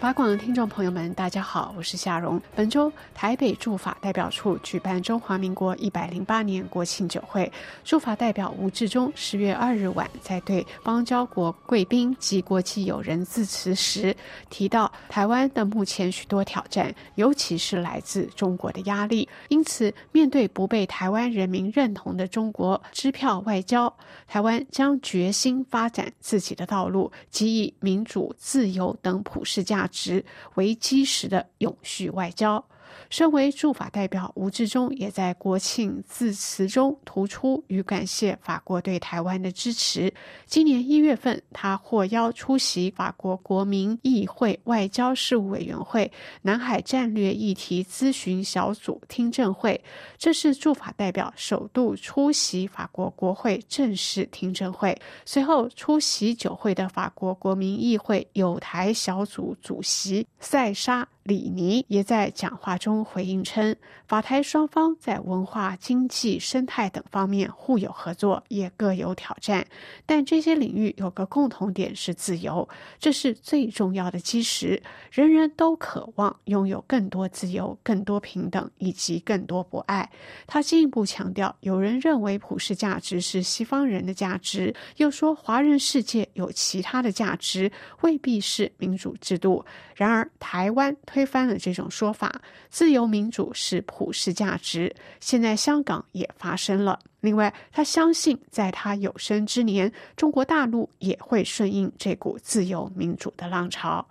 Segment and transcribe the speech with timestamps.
[0.00, 2.40] 法广的听众朋友们，大家好，我是夏荣。
[2.54, 7.50] 本周台北驻法代表处举办中华民国一百零八年国庆酒会，
[7.82, 14.14] 驻法代表吴志忠十月二日晚在对邦交国贵宾及国际友人致辞时
[14.48, 19.28] 提到，台湾的目前许多挑战，尤其是来自中国的压力。
[19.48, 23.92] 因此，面对不被台湾人民认同的中国支票外交，
[24.28, 30.24] 台湾将决心发展自己的道路，及以民主、自由等普世价值。
[30.54, 32.64] 为基石的永续外交。
[33.10, 40.12] 身为驻法代表，吴志忠也在国庆致辞中突出与感谢法国对台湾的支持。
[40.46, 46.10] 今年一月份，他获邀出席法国国民议会外交事务委员会
[46.42, 49.82] 南海战略议题咨询小组听证会，
[50.16, 54.98] 这是驻法代表首度出席法国国会正式听证会。
[55.24, 61.06] 随后出席酒会的法国国民议会友台小组主席塞沙。
[61.28, 63.76] 李尼也在讲话中回应称，
[64.06, 69.66] 法台双方在文化、经济、生态等方面互有合作，也各有挑战。
[70.06, 72.66] 但这些领域有个共同点是自由，
[72.98, 74.82] 这是最重要的基石。
[75.10, 80.10] 人人都渴望拥有更多自由、更多平等以及更多博爱。
[80.46, 89.62] 他进一步强调，有人认为普世价值是西方人的价值，又说华人世界有其他的价值，未必是民主制度。
[89.94, 94.94] 然而，台湾推推翻了这种说法，自由民主是普世价值。
[95.18, 96.96] 现在香港也发生了。
[97.22, 104.06] 另外，他相信，在他有生之年，中国大陆也会顺应这股自由民主的浪潮。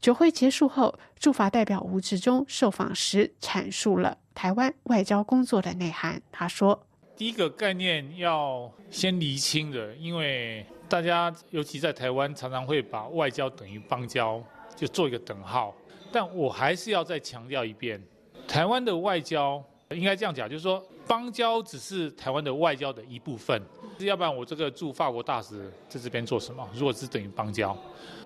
[0.00, 6.22] 酒会结束后，驻法代表吴志忠受访时阐述了台湾外交工作的内涵。
[6.32, 14.42] 他说：“第一个概念要先厘清的，因为大家尤其在台湾，常常会把外交等于邦交。”
[14.78, 15.74] 就做一个等号，
[16.10, 18.02] 但我还是要再强调一遍，
[18.46, 23.60] 台湾的外交应该这样讲，就是说邦交只是台湾的外交的一部分，
[24.00, 26.68] 要不然我这个驻法国大使在这边做什么？
[26.74, 27.76] 如果是等于邦交，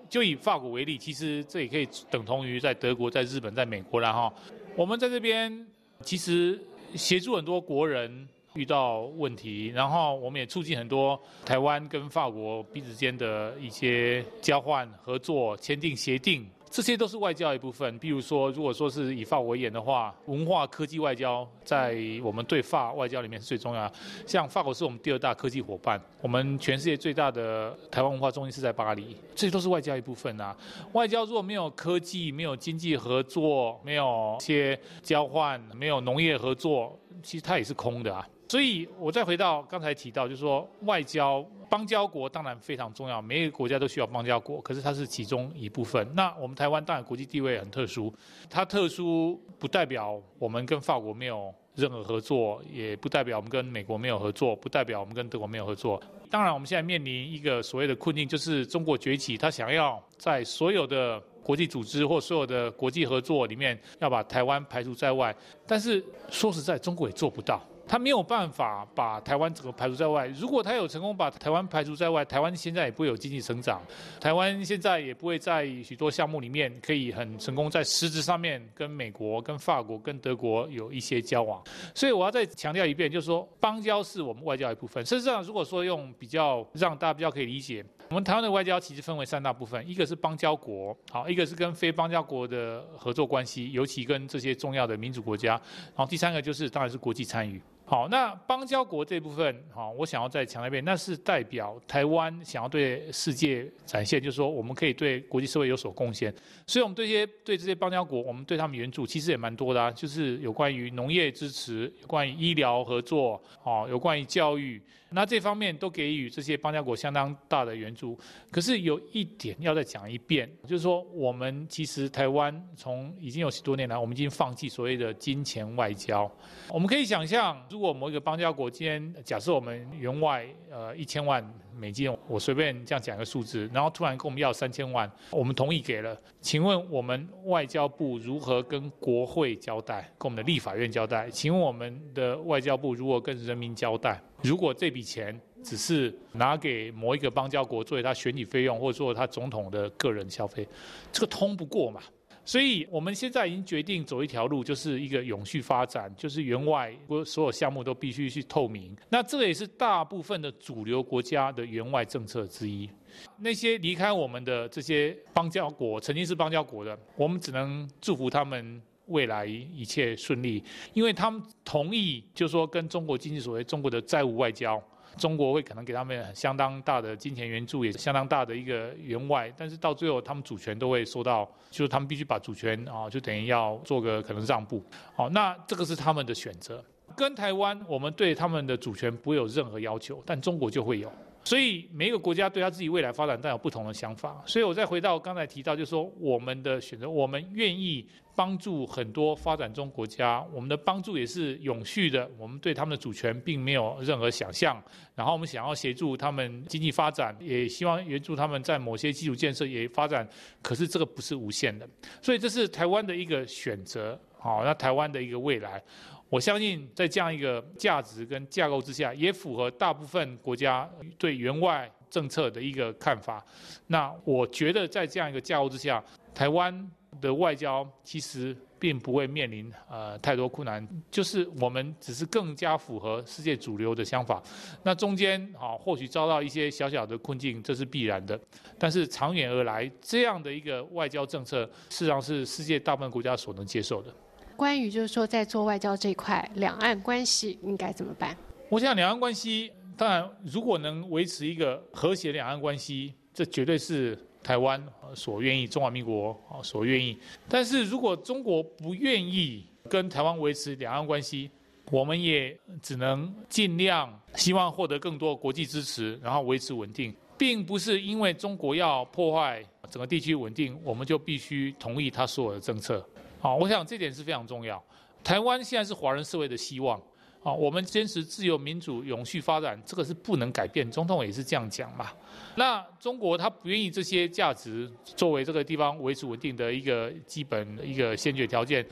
[0.09, 4.31] 就以法国为例，其实这也可以等同于在德国、在日本、在美国然后
[4.75, 5.65] 我们在这边
[6.01, 6.59] 其实
[6.95, 17.99] 协助很多国人遇到问题，然后我们也促进很多台湾跟法国彼此间的一些交换、合作、签订协定，这些都是外交一部分。
[17.99, 23.91] 比如说，如果说是以法为言的话，文化科技外交在我们对法外交里面是最重要。
[24.25, 30.57] 像法国是我们第二大科技伙伴，我们全世界最大的台湾文化中心是在巴黎，这些都是外交一部分啊。
[30.93, 38.27] 外交如果没有科技、没有经济合作、没有一些交换、没有农业合作，其实它也是空的啊。
[38.53, 46.07] 所以，我再回到刚才提到，就是说，外交邦交国当然非常重要，每一个国家都需要邦交国，可是它是其中一部分。
[46.13, 48.13] 那我们台湾当然国际地位很特殊，
[48.51, 55.99] 它特殊不代表我们跟法国没有任何合作，也不代表我们跟美国没有合作，不代表我们跟德国没有合作。
[56.29, 65.35] 当然，我们现在面临一个所谓的困境，就是中国崛起，他想要在所有的国际组织或所有的国际合作里面要把台湾排除在外。
[65.65, 67.59] 但是说实在，中国也做不到。
[67.87, 70.25] 他没有办法把台湾整个排除在外。
[70.27, 73.81] 如果他有成功把台湾排除在外，台湾现在也不会有经济成长，
[74.19, 81.61] 台湾现在也不会在许多项目里面可以很成功在实质上面跟美国、跟法国、跟德国有一些交往。
[81.93, 85.05] 所以我要再强调一遍，就是说邦交是我们外交一部分。
[85.05, 95.51] 事实上，如果说用比较让大家比较可以理解，我们台湾的外交其实分为三大部分：一个是邦交国，好，一个是跟非邦交国的合作关系，尤其跟这些重要的民主国家，
[95.95, 97.61] 然后第三个就是当然是国际参与。
[97.85, 106.33] 好，那邦交国这部分，好，我想要再强调一遍，那是代表台湾想要对世界展现，就是说我们可以对国际社会有所贡献。
[106.65, 114.81] 所以，我们对些对这些邦交国，我们对他们援助其实也蛮多的啊，就是有关于农业支持，有关于医疗合作，哦，有关于教育。
[115.15, 118.17] 那这方面都给予这些邦交国相当大的援助。
[118.49, 126.31] 可是有一点要再讲一遍，就是说我们其实台湾从已经有十多年来，我们已经放弃所谓的金钱外交。
[126.67, 131.43] 我们可以想象，如果某一个邦交国今天假设我们员外呃一千万
[131.75, 141.27] 美金，我随便这样讲一个数字，然后突然跟我们要三千万，我们同意给了，请问我们外交部如何跟国会交代，跟我们的立法院交代？
[141.31, 144.21] 请问我们的外交部如何跟人民交代？
[144.43, 150.67] 如果这笔钱只是拿给某一个邦交国作为他选举费用，或者说他总统的个人消费，
[151.11, 152.03] 这个通不过嘛？
[152.45, 156.93] 所以我们现在已经决定走一条路，就是一个永续发展，就是员外
[157.25, 158.95] 所有项目都必须去透明。
[159.09, 162.89] 那这也是大部分的主流国家的员外政策之一。
[163.37, 170.63] 那些离开我们的这些邦交国，曾经是邦交国的，我们只能祝福他们未来一切顺利，
[170.93, 174.81] 因为他们同意，就是说跟中国经济所谓中国的债务外交。
[175.17, 184.83] 中国会可能给他们相当大的金钱援助，也相当大的一个援外，但是到最后他们主权都会受到，就是他们必须把主权啊，就等于要做个可能让步。
[185.15, 186.83] 好，那这个是他们的选择。
[187.15, 191.11] 跟台湾，我们对他们的主权不会有任何要求，但中国就会有。
[191.43, 194.41] 所以每一个国家对他自己未来发展，带有不同的想法。
[194.45, 202.29] 所以我再回到刚才提到，就是说我们的选择，我们愿意帮助很多发展中国家，我们的帮助也是永续的。
[202.37, 204.81] 我们对他们的主权并没有任何想象，
[205.15, 210.27] 然后我们想要协助他们经济发展，也希望援助他们在某些基础建设也发展。
[210.61, 211.87] 可是这个不是无限的，
[212.21, 214.19] 所以这是台湾的一个选择。
[214.43, 215.81] 好，那台湾的一个未来。
[216.27, 223.41] 我相信在这样一个价值跟架构之下，也符合大部分国家对援外政策的一个看法。
[223.87, 226.03] 那我觉得在这样一个架构之下，
[226.35, 226.91] 台湾
[227.21, 234.43] 的外交其实并不会面临呃太多困难，就是我们只是更加符合世界主流的想法。
[234.83, 238.37] 那中间啊，或许遭到一些小小的困境，这是必然的。
[238.77, 244.13] 但是长远而来，这样的一个外交政策，事实上是世界大部分国家所能接受的。
[244.55, 248.35] 关于就是说，在做外交这一块，两岸关系应该怎么办？
[248.69, 254.83] 我想，两岸关系当然，如果能维持一个和谐两岸关系，这绝对是台湾
[255.13, 257.17] 所愿意，中华民国啊所愿意。
[257.47, 261.49] 但是如果中国不愿意跟台湾维持两岸关系，
[261.91, 273.05] 我们也只能尽量希望获得更多国际支持，然后维持稳定，并不是因为中国要破坏整个地区稳定，我们就必须同意他所有的政策。
[273.43, 274.81] 好，我想这点是非常重要。
[275.21, 276.97] 台湾现在是华人社会的希望，
[277.43, 280.89] 啊，我们坚持自由民主、永续发展，这个是不能改变。
[280.89, 282.09] 总统也是这样讲嘛。
[282.55, 288.85] 那中国他不愿意这些价值作为这个地方维持稳定的一个基本一个先决条件，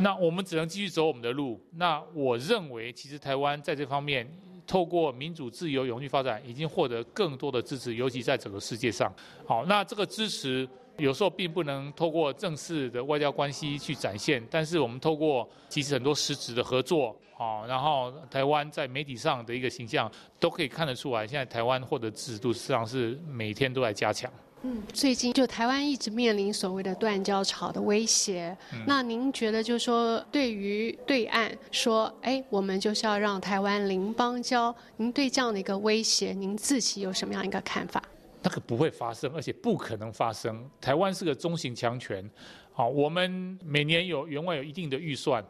[0.00, 1.58] 那我们只能继续走我们的路。
[1.76, 4.30] 那我认为，其实台湾在这方面
[4.66, 9.10] 透过民主、自由、永续发展，已经获得更多的支持，尤其在整个世界上。
[9.46, 10.68] 好，那这个支持。
[10.98, 20.10] 有时候并不能透过正式的外交关系去展现，但是我们透过其实很多实质的合作，好，然后台湾在媒体上的一个形象
[20.40, 24.30] 都可以看得出来，现在台湾获得支持度实际上是每天都在加强。
[24.62, 28.56] 嗯，最近就台湾一直面临所谓的断交潮的威胁，
[28.88, 38.02] 那您觉得就是说对于对岸说，哎，我们就是要让台湾零邦交，您对这样的一个威胁，您自己有什么样一个看法？
[38.48, 40.66] 那个不会发生，而且不可能发生。
[40.80, 42.26] 台湾是个中型强权，
[42.72, 45.44] 好，我们每年有员外有一定的预算，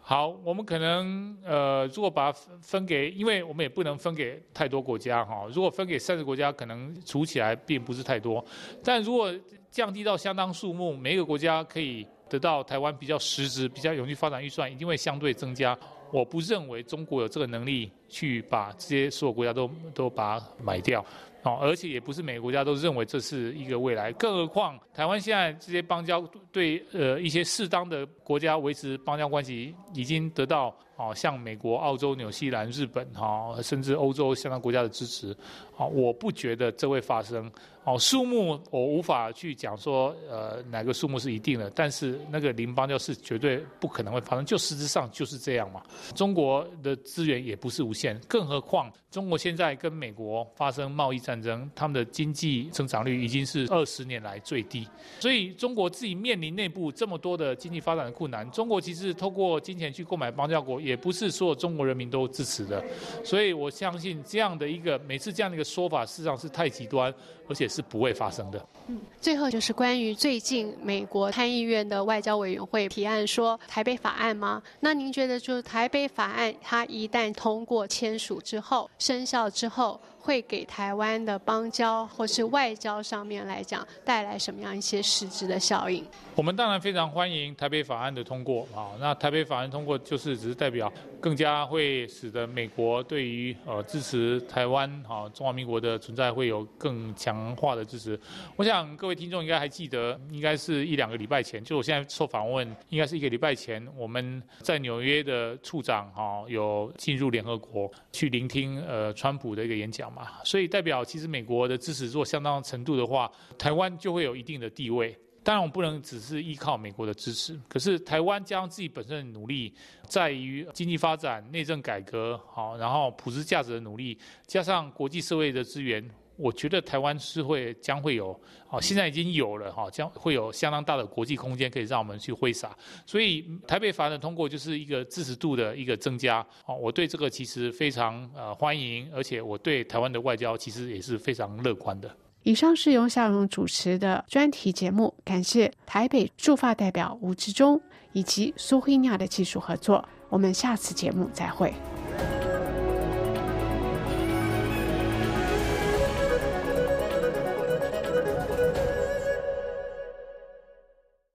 [0.00, 5.44] 好，我们可能呃，如果把它分给，因为我们也不能分给太多国家哈。
[5.52, 8.44] 如果分给三十国家，可能除起来并不是太多，
[8.84, 9.34] 但如果
[9.68, 15.76] 降低到相当数目，每一个国家可以得到台湾比较实质、比较永续发展预算，一定会相对增加。
[16.12, 21.04] 我不认为中国有这个能力去把这些所有国家都都把它买掉。
[21.44, 26.20] 哦，而且也不是每个国家都认为这是一个未来，更何况台湾现在这些邦交
[26.50, 35.36] 对呃一些适当的国家维持邦交关系，已经得到哦像美国、澳洲、纽西兰、日本哈，甚至欧洲相当国家的支持，
[35.76, 37.50] 哦，我不觉得这会发生。
[37.84, 45.82] 哦，数目我无法去讲说呃哪个数目是一定的，但是那个邻邦就是绝对不可能会发生，就实质上就是这样嘛。
[46.14, 51.34] 中国的资源也不是无限，更何况中国现在跟美国发生贸易战。
[51.34, 54.86] 战争，他们的经济增长率已经是二十年来最低，
[55.18, 58.48] 所以中国自己面临内部这么多的经济发展的困难。
[58.52, 62.84] 中国其实透过金钱去购买邦交国，也不是所有中国人民都支持的。
[63.24, 67.12] 所以我相信这样的一个每次这样的一个说法，事实上是太极端，
[67.48, 68.66] 而且是不会发生的。
[68.88, 74.62] 嗯，最后就是关于最近美国参议院的外交委员会提案说台北法案吗？
[74.80, 79.98] 那您觉得就是台北法案，它一旦通过签署之后生效之后？
[80.24, 86.02] 会给台湾的邦交或是外交上面来讲带来什么样一些实质的效应？
[86.34, 88.96] 我们当然非常欢迎台北法案的通过啊。
[88.98, 90.90] 那台北法案通过就是只是代表
[91.20, 98.18] 更加会使得美国对于呃支持台湾啊中华民国的存在会有更强化的支持。
[98.56, 110.13] 我想各位听众应该还记得，应该是一两个礼拜前，就我现在受访问，应该是一个礼拜前，我们在纽约的处长哈有进入联合国去聆听呃川普的一个演讲。
[110.44, 115.16] 所以代表其实美国的支持做相当程度的话，台湾就会有一定的地位。
[115.42, 117.60] 当然，我们不能只是依靠美国的支持。
[117.68, 119.74] 可是，台湾将自己本身的努力，
[120.08, 126.02] 在于经济发展、内政改革，好，然后普世价值的努力，加上国际社会的资源，
[126.36, 128.38] 我觉得台湾是会将会有，
[128.68, 132.76] 哦，现在已经有了哈，将会有相当大的国际空间可以让我们去挥洒。
[133.06, 136.44] 所以，台北法的通过就是一个支持度的一个增加。
[136.66, 142.10] 哦，我对这个其实非常呃欢迎，而且我对台湾的外交其实也是非常乐观的。
[142.42, 147.80] 以上是由夏荣主持的专题节目，感谢台北驻法代表吴志忠
[148.12, 150.06] 以及苏慧亚的技术合作。
[150.28, 151.72] 我们下次节目再会。